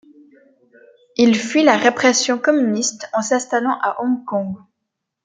[1.15, 4.55] Il fuit la répression communiste en s'installant à Hong Kong.